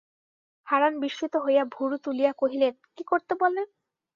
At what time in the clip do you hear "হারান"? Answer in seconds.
0.67-0.93